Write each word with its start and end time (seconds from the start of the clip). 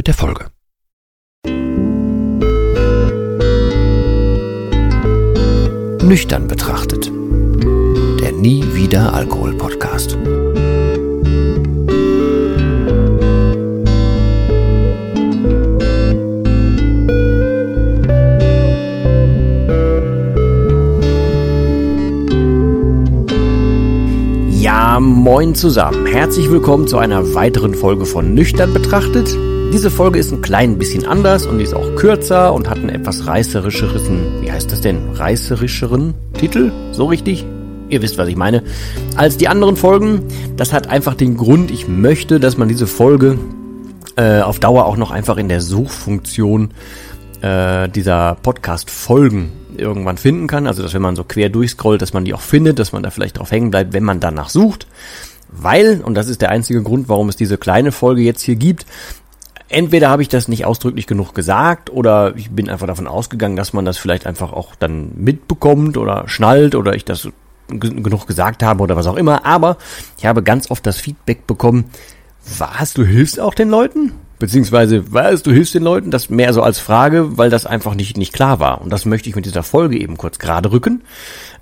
mit 0.00 0.06
der 0.06 0.14
Folge. 0.14 0.46
Nüchtern 6.02 6.48
betrachtet. 6.48 7.12
Der 8.22 8.32
Nie 8.32 8.64
wieder 8.72 9.12
Alkohol 9.12 9.52
Podcast. 9.58 10.16
Ja, 24.48 24.98
moin 24.98 25.54
zusammen. 25.54 26.06
Herzlich 26.06 26.50
willkommen 26.50 26.88
zu 26.88 26.96
einer 26.96 27.34
weiteren 27.34 27.74
Folge 27.74 28.06
von 28.06 28.32
Nüchtern 28.32 28.72
betrachtet. 28.72 29.36
Diese 29.72 29.88
Folge 29.88 30.18
ist 30.18 30.32
ein 30.32 30.42
klein 30.42 30.78
bisschen 30.78 31.06
anders 31.06 31.46
und 31.46 31.60
ist 31.60 31.74
auch 31.74 31.94
kürzer 31.94 32.52
und 32.52 32.68
hat 32.68 32.78
einen 32.78 32.88
etwas 32.88 33.28
reißerischeren, 33.28 34.42
wie 34.42 34.50
heißt 34.50 34.72
das 34.72 34.80
denn, 34.80 35.10
reißerischeren 35.14 36.12
Titel? 36.32 36.72
So 36.90 37.06
richtig? 37.06 37.46
Ihr 37.88 38.02
wisst, 38.02 38.18
was 38.18 38.26
ich 38.26 38.34
meine. 38.34 38.64
Als 39.14 39.36
die 39.36 39.46
anderen 39.46 39.76
Folgen. 39.76 40.22
Das 40.56 40.72
hat 40.72 40.88
einfach 40.88 41.14
den 41.14 41.36
Grund, 41.36 41.70
ich 41.70 41.86
möchte, 41.86 42.40
dass 42.40 42.58
man 42.58 42.66
diese 42.66 42.88
Folge 42.88 43.38
äh, 44.16 44.40
auf 44.40 44.58
Dauer 44.58 44.86
auch 44.86 44.96
noch 44.96 45.12
einfach 45.12 45.36
in 45.36 45.48
der 45.48 45.60
Suchfunktion 45.60 46.72
äh, 47.40 47.88
dieser 47.88 48.38
Podcast-Folgen 48.42 49.52
irgendwann 49.76 50.18
finden 50.18 50.48
kann. 50.48 50.66
Also, 50.66 50.82
dass 50.82 50.94
wenn 50.94 51.02
man 51.02 51.14
so 51.14 51.22
quer 51.22 51.48
durchscrollt, 51.48 52.02
dass 52.02 52.12
man 52.12 52.24
die 52.24 52.34
auch 52.34 52.40
findet, 52.40 52.80
dass 52.80 52.90
man 52.90 53.04
da 53.04 53.10
vielleicht 53.10 53.38
drauf 53.38 53.52
hängen 53.52 53.70
bleibt, 53.70 53.92
wenn 53.92 54.04
man 54.04 54.18
danach 54.18 54.48
sucht. 54.48 54.88
Weil, 55.48 56.00
und 56.00 56.14
das 56.14 56.28
ist 56.28 56.42
der 56.42 56.50
einzige 56.50 56.82
Grund, 56.82 57.08
warum 57.08 57.28
es 57.28 57.36
diese 57.36 57.56
kleine 57.56 57.92
Folge 57.92 58.22
jetzt 58.22 58.42
hier 58.42 58.56
gibt, 58.56 58.84
entweder 59.70 60.10
habe 60.10 60.22
ich 60.22 60.28
das 60.28 60.48
nicht 60.48 60.66
ausdrücklich 60.66 61.06
genug 61.06 61.34
gesagt 61.34 61.90
oder 61.90 62.36
ich 62.36 62.50
bin 62.50 62.68
einfach 62.68 62.86
davon 62.86 63.06
ausgegangen, 63.06 63.56
dass 63.56 63.72
man 63.72 63.84
das 63.84 63.96
vielleicht 63.96 64.26
einfach 64.26 64.52
auch 64.52 64.74
dann 64.74 65.12
mitbekommt 65.16 65.96
oder 65.96 66.28
schnallt 66.28 66.74
oder 66.74 66.94
ich 66.94 67.04
das 67.04 67.28
genug 67.68 68.26
gesagt 68.26 68.62
habe 68.62 68.82
oder 68.82 68.96
was 68.96 69.06
auch 69.06 69.16
immer. 69.16 69.46
Aber 69.46 69.76
ich 70.18 70.26
habe 70.26 70.42
ganz 70.42 70.70
oft 70.70 70.84
das 70.84 70.96
Feedback 70.96 71.46
bekommen, 71.46 71.86
was, 72.58 72.94
du 72.94 73.04
hilfst 73.04 73.38
auch 73.38 73.54
den 73.54 73.68
Leuten? 73.68 74.12
Beziehungsweise, 74.38 75.12
was, 75.12 75.42
du 75.42 75.52
hilfst 75.52 75.74
den 75.74 75.82
Leuten? 75.82 76.10
Das 76.10 76.30
mehr 76.30 76.52
so 76.52 76.62
als 76.62 76.78
Frage, 76.78 77.36
weil 77.36 77.50
das 77.50 77.66
einfach 77.66 77.94
nicht, 77.94 78.16
nicht 78.16 78.32
klar 78.32 78.58
war. 78.58 78.80
Und 78.80 78.90
das 78.90 79.04
möchte 79.04 79.28
ich 79.28 79.36
mit 79.36 79.44
dieser 79.44 79.62
Folge 79.62 80.00
eben 80.00 80.16
kurz 80.16 80.38
gerade 80.38 80.72
rücken. 80.72 81.02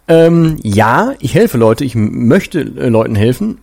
Ähm, 0.07 0.57
ja, 0.63 1.13
ich 1.19 1.35
helfe 1.35 1.59
Leute, 1.59 1.85
ich 1.85 1.95
möchte 1.95 2.61
äh, 2.61 2.89
Leuten 2.89 3.17
helfen. 3.17 3.59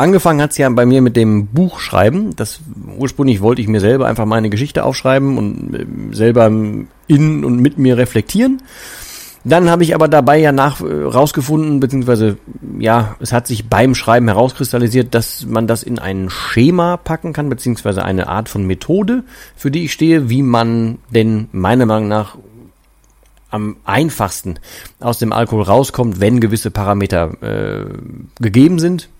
Angefangen 0.00 0.40
hat's 0.40 0.56
ja 0.56 0.66
bei 0.70 0.86
mir 0.86 1.02
mit 1.02 1.14
dem 1.14 1.48
Buchschreiben. 1.48 2.34
Das 2.34 2.60
ursprünglich 2.96 3.42
wollte 3.42 3.60
ich 3.60 3.68
mir 3.68 3.80
selber 3.80 4.06
einfach 4.06 4.24
meine 4.24 4.48
Geschichte 4.48 4.82
aufschreiben 4.82 5.36
und 5.36 5.74
äh, 5.74 6.14
selber 6.16 6.46
in 6.46 7.44
und 7.44 7.60
mit 7.60 7.76
mir 7.76 7.98
reflektieren. 7.98 8.62
Dann 9.44 9.68
habe 9.68 9.82
ich 9.82 9.94
aber 9.94 10.08
dabei 10.08 10.38
ja 10.38 10.52
nach 10.52 10.80
äh, 10.80 10.84
rausgefunden, 10.84 11.80
beziehungsweise 11.80 12.38
ja, 12.78 13.14
es 13.20 13.34
hat 13.34 13.46
sich 13.46 13.68
beim 13.68 13.94
Schreiben 13.94 14.28
herauskristallisiert, 14.28 15.14
dass 15.14 15.44
man 15.44 15.66
das 15.66 15.82
in 15.82 15.98
ein 15.98 16.30
Schema 16.30 16.96
packen 16.96 17.34
kann, 17.34 17.50
beziehungsweise 17.50 18.02
eine 18.02 18.26
Art 18.28 18.48
von 18.48 18.66
Methode, 18.66 19.22
für 19.54 19.70
die 19.70 19.84
ich 19.84 19.92
stehe, 19.92 20.30
wie 20.30 20.42
man 20.42 20.96
denn 21.10 21.50
meiner 21.52 21.84
Meinung 21.84 22.08
nach 22.08 22.38
am 23.50 23.76
einfachsten 23.84 24.60
aus 24.98 25.18
dem 25.18 25.34
Alkohol 25.34 25.64
rauskommt, 25.64 26.20
wenn 26.20 26.40
gewisse 26.40 26.70
Parameter 26.70 27.34
äh, 27.42 27.84
gegeben 28.40 28.78
sind. 28.78 29.10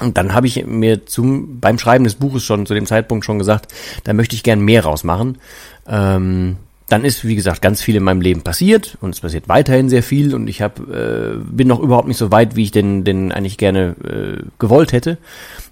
Und 0.00 0.16
dann 0.16 0.34
habe 0.34 0.46
ich 0.46 0.66
mir 0.66 1.06
zum 1.06 1.60
beim 1.60 1.78
Schreiben 1.78 2.04
des 2.04 2.14
Buches 2.14 2.42
schon 2.42 2.66
zu 2.66 2.74
dem 2.74 2.86
Zeitpunkt 2.86 3.24
schon 3.24 3.38
gesagt, 3.38 3.72
da 4.04 4.12
möchte 4.12 4.34
ich 4.34 4.42
gern 4.42 4.60
mehr 4.60 4.84
rausmachen. 4.84 5.38
Ähm, 5.86 6.56
dann 6.90 7.04
ist, 7.04 7.24
wie 7.24 7.36
gesagt, 7.36 7.62
ganz 7.62 7.82
viel 7.82 7.94
in 7.94 8.02
meinem 8.02 8.20
Leben 8.20 8.42
passiert 8.42 8.98
und 9.00 9.14
es 9.14 9.20
passiert 9.20 9.48
weiterhin 9.48 9.88
sehr 9.88 10.02
viel 10.02 10.34
und 10.34 10.48
ich 10.48 10.60
hab, 10.60 10.80
äh, 10.80 11.36
bin 11.40 11.68
noch 11.68 11.78
überhaupt 11.78 12.08
nicht 12.08 12.16
so 12.16 12.32
weit, 12.32 12.56
wie 12.56 12.64
ich 12.64 12.72
denn, 12.72 13.04
denn 13.04 13.30
eigentlich 13.30 13.58
gerne 13.58 13.94
äh, 14.04 14.42
gewollt 14.58 14.92
hätte. 14.92 15.18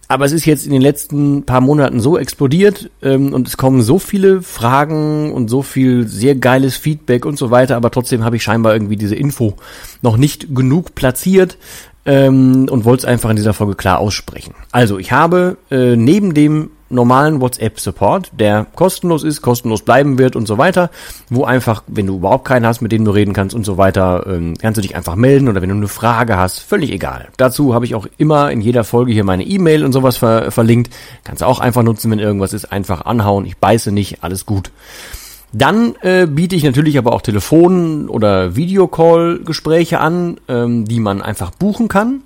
Aber 0.07 0.25
es 0.25 0.33
ist 0.33 0.47
jetzt 0.47 0.65
in 0.65 0.73
den 0.73 0.81
letzten 0.81 1.45
paar 1.45 1.61
Monaten 1.61 2.01
so 2.01 2.17
explodiert 2.17 2.91
ähm, 3.03 3.35
und 3.35 3.49
es 3.49 3.57
kommen 3.57 3.83
so 3.83 3.99
viele 3.99 4.43
Fragen 4.43 5.33
und 5.33 5.49
so 5.49 5.63
viel 5.63 6.07
sehr 6.07 6.35
geiles 6.35 6.77
Feedback 6.77 7.27
und 7.27 7.37
so 7.37 7.51
weiter, 7.51 7.77
aber 7.77 7.91
trotzdem 7.91 8.25
habe 8.25 8.37
ich 8.37 8.43
scheinbar 8.43 8.73
irgendwie 8.73 8.97
diese 8.97 9.17
Info 9.17 9.57
noch 10.01 10.17
nicht 10.17 10.55
genug 10.55 10.95
platziert 10.95 11.59
ähm, 12.09 12.67
und 12.71 12.85
wollte 12.87 13.03
es 13.03 13.05
einfach 13.05 13.31
in 13.31 13.37
dieser 13.37 13.53
Folge 13.53 13.75
klar 13.75 13.99
aussprechen. 13.99 14.55
Also 14.73 14.99
ich 14.99 15.13
habe 15.13 15.59
äh, 15.71 15.95
neben 15.95 16.33
dem 16.33 16.71
normalen 16.91 17.43
WhatsApp-Support, 17.43 18.31
der 18.33 18.67
kostenlos 18.75 19.23
ist, 19.23 19.43
kostenlos 19.43 19.83
bleiben 19.83 20.17
wird 20.17 20.35
und 20.35 20.49
so 20.49 20.57
weiter, 20.57 20.91
wo 21.29 21.45
einfach, 21.45 21.83
wenn 21.87 22.07
du 22.07 22.17
überhaupt 22.17 22.47
keinen 22.47 22.65
hast, 22.65 22.81
mit 22.81 22.93
dem 22.93 23.05
du 23.05 23.11
reden 23.11 23.35
kannst 23.35 23.55
und 23.55 23.65
so 23.65 23.77
weiter, 23.77 24.25
ähm, 24.27 24.55
kannst 24.59 24.79
du 24.79 24.81
dich 24.81 24.97
einfach 24.97 25.17
melden 25.17 25.49
oder 25.49 25.61
wenn 25.61 25.69
du 25.69 25.77
eine 25.77 25.89
Frage 25.89 26.39
hast, 26.39 26.61
völlig 26.61 26.91
egal. 26.91 27.29
Dazu 27.37 27.75
habe 27.75 27.85
ich 27.85 27.95
auch 27.95 28.07
immer 28.17 28.51
in 28.51 28.63
jeder 28.63 28.85
Folge 28.85 29.13
hier 29.13 29.25
meine 29.25 29.45
E-Mail 29.45 29.85
und 29.85 29.93
sowas 29.93 30.17
ver 30.17 30.51
verlinkt. 30.51 30.95
Kannst 31.25 31.43
du 31.43 31.47
auch 31.47 31.61
einfach 31.61 31.83
nutzen, 31.83 32.11
wenn 32.11 32.21
irgendwas 32.21 32.55
ist, 32.55 32.73
einfach 32.73 33.05
anhauen, 33.05 33.45
ich 33.45 33.59
beiße 33.59 33.93
nicht, 33.93 34.25
alles 34.25 34.47
gut. 34.47 34.71
Dann 35.53 35.95
äh, 36.03 36.27
biete 36.27 36.57
ich 36.57 36.65
natürlich 36.65 36.99
aber 36.99 37.13
auch 37.13 37.23
Telefon- 37.23 38.09
oder 38.09 38.55
Videocall-Gespräche 38.55 40.01
an, 40.01 40.39
ähm, 40.49 40.85
die 40.85 41.01
man 41.01 41.23
einfach 41.23 41.51
buchen 41.53 41.89
kann. 41.89 42.23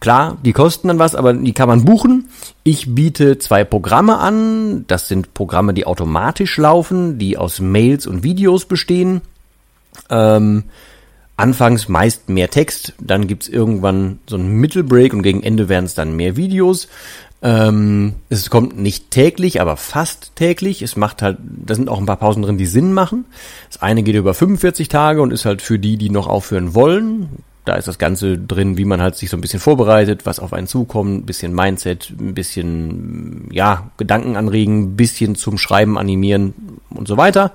Klar, 0.00 0.38
die 0.42 0.52
kosten 0.52 0.88
dann 0.88 0.98
was, 0.98 1.14
aber 1.14 1.34
die 1.34 1.52
kann 1.52 1.68
man 1.68 1.84
buchen. 1.84 2.28
Ich 2.64 2.94
biete 2.94 3.38
zwei 3.38 3.64
Programme 3.64 4.18
an. 4.18 4.86
Das 4.86 5.08
sind 5.08 5.34
Programme, 5.34 5.74
die 5.74 5.86
automatisch 5.86 6.56
laufen, 6.56 7.18
die 7.18 7.36
aus 7.36 7.60
Mails 7.60 8.06
und 8.06 8.22
Videos 8.22 8.64
bestehen. 8.64 9.20
Ähm, 10.08 10.64
anfangs 11.40 11.88
meist 11.88 12.28
mehr 12.28 12.50
Text, 12.50 12.94
dann 13.00 13.26
gibt's 13.26 13.48
irgendwann 13.48 14.20
so 14.28 14.36
einen 14.36 14.52
Mittelbreak 14.52 15.12
und 15.12 15.22
gegen 15.22 15.42
Ende 15.42 15.68
werden 15.68 15.86
es 15.86 15.94
dann 15.94 16.14
mehr 16.14 16.36
Videos. 16.36 16.88
Ähm, 17.42 18.16
es 18.28 18.50
kommt 18.50 18.78
nicht 18.78 19.10
täglich, 19.10 19.60
aber 19.60 19.76
fast 19.76 20.36
täglich. 20.36 20.82
Es 20.82 20.96
macht 20.96 21.22
halt, 21.22 21.38
da 21.40 21.74
sind 21.74 21.88
auch 21.88 21.98
ein 21.98 22.06
paar 22.06 22.18
Pausen 22.18 22.42
drin, 22.42 22.58
die 22.58 22.66
Sinn 22.66 22.92
machen. 22.92 23.24
Das 23.68 23.80
eine 23.80 24.02
geht 24.02 24.14
über 24.14 24.34
45 24.34 24.88
Tage 24.88 25.22
und 25.22 25.32
ist 25.32 25.46
halt 25.46 25.62
für 25.62 25.78
die, 25.78 25.96
die 25.96 26.10
noch 26.10 26.26
aufhören 26.26 26.74
wollen. 26.74 27.30
Da 27.64 27.76
ist 27.76 27.88
das 27.88 27.98
Ganze 27.98 28.36
drin, 28.36 28.76
wie 28.76 28.84
man 28.84 29.00
halt 29.00 29.16
sich 29.16 29.30
so 29.30 29.36
ein 29.36 29.40
bisschen 29.40 29.60
vorbereitet, 29.60 30.26
was 30.26 30.40
auf 30.40 30.52
einen 30.52 30.66
zukommt, 30.66 31.22
ein 31.22 31.26
bisschen 31.26 31.54
Mindset, 31.54 32.10
ein 32.18 32.34
bisschen, 32.34 33.48
ja, 33.52 33.90
Gedanken 33.96 34.36
anregen, 34.36 34.80
ein 34.80 34.96
bisschen 34.96 35.34
zum 35.34 35.56
Schreiben 35.56 35.98
animieren 35.98 36.54
und 36.90 37.08
so 37.08 37.16
weiter. 37.16 37.52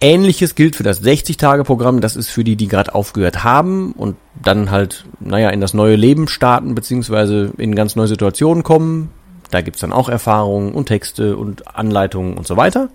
Ähnliches 0.00 0.54
gilt 0.54 0.76
für 0.76 0.82
das 0.82 1.02
60-Tage-Programm. 1.02 2.00
Das 2.00 2.16
ist 2.16 2.28
für 2.28 2.44
die, 2.44 2.56
die 2.56 2.68
gerade 2.68 2.94
aufgehört 2.94 3.44
haben 3.44 3.92
und 3.92 4.16
dann 4.42 4.70
halt, 4.70 5.04
naja, 5.20 5.50
in 5.50 5.60
das 5.60 5.74
neue 5.74 5.96
Leben 5.96 6.28
starten, 6.28 6.74
beziehungsweise 6.74 7.52
in 7.56 7.74
ganz 7.74 7.96
neue 7.96 8.08
Situationen 8.08 8.62
kommen. 8.62 9.10
Da 9.50 9.60
gibt's 9.60 9.80
dann 9.80 9.92
auch 9.92 10.08
Erfahrungen 10.08 10.72
und 10.72 10.86
Texte 10.86 11.36
und 11.36 11.76
Anleitungen 11.76 12.36
und 12.36 12.46
so 12.46 12.56
weiter. 12.56 12.88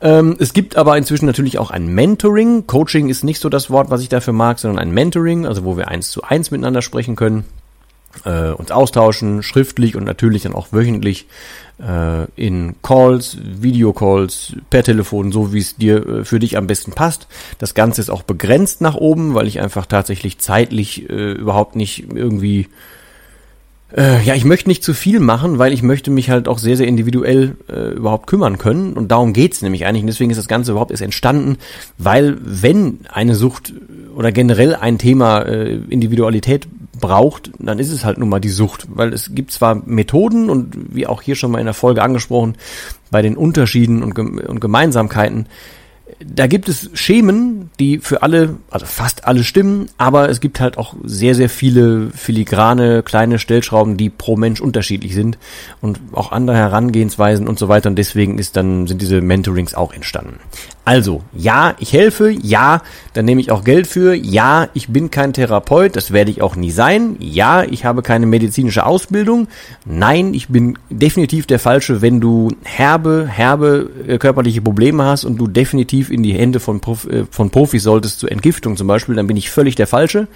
Ähm, 0.00 0.36
es 0.38 0.52
gibt 0.52 0.76
aber 0.76 0.98
inzwischen 0.98 1.26
natürlich 1.26 1.58
auch 1.58 1.70
ein 1.70 1.86
Mentoring. 1.86 2.66
Coaching 2.66 3.08
ist 3.08 3.24
nicht 3.24 3.40
so 3.40 3.48
das 3.48 3.70
Wort, 3.70 3.90
was 3.90 4.02
ich 4.02 4.08
dafür 4.08 4.34
mag, 4.34 4.58
sondern 4.58 4.78
ein 4.78 4.92
Mentoring, 4.92 5.46
also 5.46 5.64
wo 5.64 5.76
wir 5.76 5.88
eins 5.88 6.10
zu 6.10 6.22
eins 6.22 6.50
miteinander 6.50 6.82
sprechen 6.82 7.16
können, 7.16 7.44
äh, 8.24 8.50
uns 8.50 8.70
austauschen, 8.70 9.42
schriftlich 9.42 9.96
und 9.96 10.04
natürlich 10.04 10.42
dann 10.42 10.54
auch 10.54 10.68
wöchentlich 10.72 11.26
äh, 11.78 12.26
in 12.36 12.76
Calls, 12.82 13.38
Videocalls, 13.42 14.54
per 14.70 14.82
Telefon, 14.82 15.32
so 15.32 15.52
wie 15.52 15.58
es 15.58 15.76
dir 15.76 16.06
äh, 16.06 16.24
für 16.24 16.38
dich 16.38 16.56
am 16.56 16.66
besten 16.66 16.92
passt. 16.92 17.28
Das 17.58 17.74
Ganze 17.74 18.00
ist 18.00 18.10
auch 18.10 18.22
begrenzt 18.22 18.80
nach 18.80 18.94
oben, 18.94 19.34
weil 19.34 19.46
ich 19.46 19.60
einfach 19.60 19.86
tatsächlich 19.86 20.38
zeitlich 20.38 21.08
äh, 21.10 21.32
überhaupt 21.32 21.76
nicht 21.76 22.06
irgendwie 22.12 22.68
äh, 23.96 24.22
ja, 24.22 24.34
ich 24.34 24.44
möchte 24.44 24.68
nicht 24.68 24.82
zu 24.82 24.94
viel 24.94 25.20
machen, 25.20 25.58
weil 25.58 25.72
ich 25.72 25.82
möchte 25.82 26.10
mich 26.10 26.28
halt 26.28 26.48
auch 26.48 26.58
sehr, 26.58 26.76
sehr 26.76 26.88
individuell 26.88 27.56
äh, 27.68 27.94
überhaupt 27.94 28.26
kümmern 28.26 28.58
können. 28.58 28.94
Und 28.94 29.12
darum 29.12 29.32
geht's 29.32 29.62
nämlich 29.62 29.86
eigentlich. 29.86 30.02
Und 30.02 30.08
deswegen 30.08 30.30
ist 30.30 30.38
das 30.38 30.48
Ganze 30.48 30.72
überhaupt 30.72 30.90
erst 30.90 31.02
entstanden, 31.02 31.56
weil 31.96 32.36
wenn 32.40 33.00
eine 33.08 33.36
Sucht 33.36 33.72
oder 34.16 34.32
generell 34.32 34.74
ein 34.74 34.98
Thema 34.98 35.42
äh, 35.42 35.76
Individualität 35.88 36.66
braucht, 37.00 37.50
dann 37.58 37.78
ist 37.78 37.90
es 37.90 38.04
halt 38.04 38.18
nun 38.18 38.28
mal 38.28 38.40
die 38.40 38.48
Sucht, 38.48 38.86
weil 38.88 39.12
es 39.12 39.34
gibt 39.34 39.50
zwar 39.50 39.74
Methoden 39.86 40.50
und 40.50 40.94
wie 40.94 41.06
auch 41.06 41.22
hier 41.22 41.36
schon 41.36 41.50
mal 41.50 41.58
in 41.58 41.66
der 41.66 41.74
Folge 41.74 42.02
angesprochen, 42.02 42.56
bei 43.10 43.22
den 43.22 43.36
Unterschieden 43.36 44.02
und, 44.02 44.18
und 44.18 44.60
Gemeinsamkeiten, 44.60 45.46
da 46.24 46.46
gibt 46.46 46.68
es 46.68 46.90
Schemen, 46.94 47.70
die 47.78 47.98
für 47.98 48.22
alle, 48.22 48.56
also 48.70 48.86
fast 48.86 49.26
alle 49.26 49.44
stimmen, 49.44 49.88
aber 49.98 50.28
es 50.28 50.40
gibt 50.40 50.60
halt 50.60 50.78
auch 50.78 50.94
sehr, 51.04 51.34
sehr 51.34 51.48
viele 51.50 52.10
filigrane 52.10 53.02
kleine 53.02 53.38
Stellschrauben, 53.38 53.96
die 53.96 54.08
pro 54.08 54.36
Mensch 54.36 54.60
unterschiedlich 54.60 55.14
sind 55.14 55.38
und 55.80 56.00
auch 56.12 56.32
andere 56.32 56.56
Herangehensweisen 56.56 57.46
und 57.46 57.58
so 57.58 57.68
weiter 57.68 57.90
und 57.90 57.96
deswegen 57.96 58.38
ist 58.38 58.56
dann, 58.56 58.86
sind 58.86 59.02
diese 59.02 59.20
Mentorings 59.20 59.74
auch 59.74 59.92
entstanden. 59.92 60.38
Also, 60.86 61.22
ja, 61.34 61.74
ich 61.80 61.92
helfe, 61.92 62.30
ja, 62.30 62.80
dann 63.12 63.24
nehme 63.24 63.40
ich 63.40 63.50
auch 63.50 63.64
Geld 63.64 63.88
für, 63.88 64.14
ja, 64.14 64.68
ich 64.72 64.88
bin 64.88 65.10
kein 65.10 65.32
Therapeut, 65.32 65.96
das 65.96 66.12
werde 66.12 66.30
ich 66.30 66.42
auch 66.42 66.54
nie 66.54 66.70
sein, 66.70 67.16
ja, 67.18 67.64
ich 67.64 67.84
habe 67.84 68.02
keine 68.02 68.26
medizinische 68.26 68.86
Ausbildung, 68.86 69.48
nein, 69.84 70.32
ich 70.32 70.46
bin 70.48 70.78
definitiv 70.88 71.46
der 71.46 71.58
Falsche, 71.58 72.02
wenn 72.02 72.20
du 72.20 72.52
herbe, 72.62 73.26
herbe 73.28 73.90
äh, 74.06 74.18
körperliche 74.18 74.62
Probleme 74.62 75.02
hast 75.02 75.24
und 75.24 75.38
du 75.38 75.48
definitiv 76.06 76.10
in 76.10 76.22
die 76.22 76.34
Hände 76.34 76.60
von, 76.60 76.80
Prof, 76.80 77.06
äh, 77.06 77.24
von 77.30 77.50
Profis 77.50 77.82
solltest, 77.82 78.20
zur 78.20 78.32
Entgiftung 78.32 78.76
zum 78.76 78.86
Beispiel, 78.86 79.14
dann 79.14 79.26
bin 79.26 79.36
ich 79.36 79.50
völlig 79.50 79.74
der 79.74 79.86
Falsche. 79.86 80.28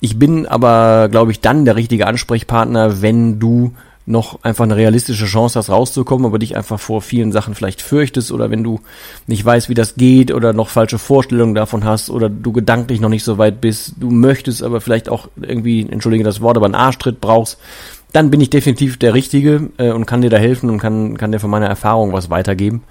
Ich 0.00 0.18
bin 0.18 0.46
aber, 0.46 1.08
glaube 1.10 1.32
ich, 1.32 1.40
dann 1.40 1.64
der 1.64 1.76
richtige 1.76 2.06
Ansprechpartner, 2.06 3.02
wenn 3.02 3.38
du 3.38 3.72
noch 4.06 4.44
einfach 4.44 4.64
eine 4.64 4.76
realistische 4.76 5.24
Chance 5.24 5.58
hast, 5.58 5.70
rauszukommen, 5.70 6.26
aber 6.26 6.38
dich 6.38 6.56
einfach 6.56 6.78
vor 6.78 7.00
vielen 7.00 7.32
Sachen 7.32 7.54
vielleicht 7.54 7.80
fürchtest 7.80 8.32
oder 8.32 8.50
wenn 8.50 8.62
du 8.62 8.80
nicht 9.26 9.42
weißt, 9.42 9.70
wie 9.70 9.74
das 9.74 9.94
geht 9.94 10.30
oder 10.30 10.52
noch 10.52 10.68
falsche 10.68 10.98
Vorstellungen 10.98 11.54
davon 11.54 11.84
hast 11.84 12.10
oder 12.10 12.28
du 12.28 12.52
gedanklich 12.52 13.00
noch 13.00 13.08
nicht 13.08 13.24
so 13.24 13.38
weit 13.38 13.62
bist, 13.62 13.94
du 13.98 14.10
möchtest 14.10 14.62
aber 14.62 14.82
vielleicht 14.82 15.08
auch 15.08 15.28
irgendwie, 15.40 15.88
entschuldige 15.88 16.22
das 16.22 16.42
Wort, 16.42 16.58
aber 16.58 16.66
einen 16.66 16.74
Arschtritt 16.74 17.22
brauchst, 17.22 17.58
dann 18.12 18.30
bin 18.30 18.42
ich 18.42 18.50
definitiv 18.50 18.98
der 18.98 19.14
Richtige 19.14 19.70
äh, 19.78 19.90
und 19.90 20.04
kann 20.04 20.20
dir 20.20 20.30
da 20.30 20.36
helfen 20.36 20.68
und 20.68 20.78
kann, 20.80 21.16
kann 21.16 21.32
dir 21.32 21.40
von 21.40 21.50
meiner 21.50 21.68
Erfahrung 21.68 22.12
was 22.12 22.28
weitergeben. 22.28 22.82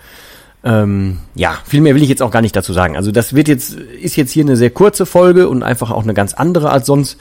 Ähm, 0.66 1.18
ja, 1.36 1.58
viel 1.66 1.82
mehr 1.82 1.94
will 1.94 2.04
ich 2.04 2.10
jetzt 2.10 2.22
auch 2.22 2.32
gar 2.32 2.42
nicht 2.42 2.56
dazu 2.56 2.72
sagen. 2.72 2.96
Also 2.96 3.12
das 3.12 3.34
wird 3.34 3.50
jetzt, 3.50 3.74
ist 3.74 4.16
jetzt 4.16 4.32
hier 4.32 4.46
eine 4.46 4.56
sehr 4.56 4.70
kurze 4.70 5.06
Folge 5.06 5.50
und 5.50 5.62
einfach 5.62 5.92
auch 5.92 6.04
eine 6.04 6.14
ganz 6.14 6.34
andere 6.34 6.70
als 6.70 6.86
sonst. 6.86 7.18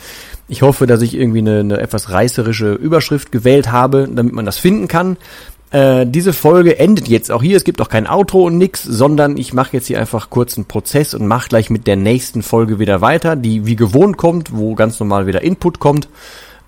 Ich 0.48 0.62
hoffe, 0.62 0.86
dass 0.86 1.02
ich 1.02 1.14
irgendwie 1.14 1.40
eine, 1.40 1.60
eine 1.60 1.80
etwas 1.80 2.10
reißerische 2.10 2.74
Überschrift 2.74 3.32
gewählt 3.32 3.72
habe, 3.72 4.08
damit 4.12 4.32
man 4.32 4.46
das 4.46 4.58
finden 4.58 4.86
kann. 4.86 5.16
Äh, 5.72 6.06
diese 6.06 6.32
Folge 6.32 6.78
endet 6.78 7.08
jetzt 7.08 7.32
auch 7.32 7.42
hier. 7.42 7.56
Es 7.56 7.64
gibt 7.64 7.80
auch 7.80 7.88
kein 7.88 8.06
Outro 8.06 8.46
und 8.46 8.58
nix, 8.58 8.84
sondern 8.84 9.36
ich 9.36 9.52
mache 9.54 9.70
jetzt 9.72 9.86
hier 9.86 9.98
einfach 9.98 10.30
kurz 10.30 10.56
einen 10.56 10.66
Prozess 10.66 11.12
und 11.14 11.26
mache 11.26 11.48
gleich 11.48 11.68
mit 11.68 11.86
der 11.88 11.96
nächsten 11.96 12.42
Folge 12.42 12.78
wieder 12.78 13.00
weiter, 13.00 13.34
die 13.34 13.66
wie 13.66 13.76
gewohnt 13.76 14.18
kommt, 14.18 14.54
wo 14.54 14.74
ganz 14.76 15.00
normal 15.00 15.26
wieder 15.26 15.42
Input 15.42 15.80
kommt. 15.80 16.08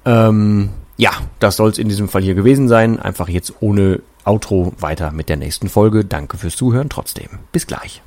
Ähm, 0.06 0.70
ja, 0.96 1.10
das 1.38 1.56
soll 1.56 1.70
es 1.70 1.78
in 1.78 1.88
diesem 1.88 2.08
Fall 2.08 2.22
hier 2.22 2.34
gewesen 2.34 2.66
sein. 2.66 2.98
Einfach 2.98 3.28
jetzt 3.28 3.54
ohne 3.60 4.00
Outro 4.24 4.72
weiter 4.78 5.10
mit 5.10 5.28
der 5.28 5.36
nächsten 5.36 5.68
Folge. 5.68 6.04
Danke 6.04 6.36
fürs 6.38 6.56
Zuhören 6.56 6.88
trotzdem. 6.88 7.28
Bis 7.52 7.66
gleich. 7.66 8.02